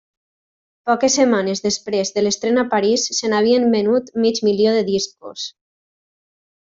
Poques 0.91 1.17
setmanes 1.17 1.61
després 1.65 2.11
de 2.15 2.23
l'estrena 2.25 2.63
a 2.63 2.69
París 2.73 3.05
se 3.19 3.29
n'havien 3.35 3.69
venut 3.77 4.11
mig 4.25 4.41
milió 4.49 4.75
de 4.79 4.83
discos. 4.89 5.45